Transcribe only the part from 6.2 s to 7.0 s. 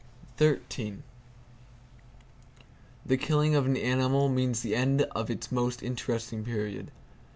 period.